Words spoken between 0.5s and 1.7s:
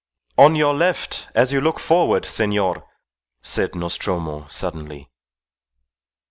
your left as you